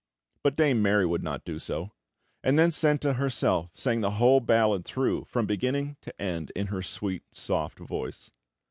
[0.41, 1.91] But Dame Mary would not do so;
[2.43, 6.81] and then Senta herself sang the whole ballad through from beginning to end, in her
[6.81, 8.31] sweet, soft voice.